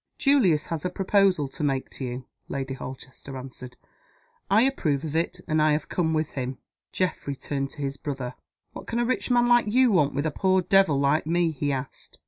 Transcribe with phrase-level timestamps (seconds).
[0.17, 3.77] "Julius has a proposal to make to you," Lady Holchester answered.
[4.49, 6.57] "I approve of it; and I have come with him."
[6.91, 8.33] Geoffrey turned to his brother.
[8.73, 11.71] "What can a rich man like you want with a poor devil like me?" he
[11.71, 12.17] asked.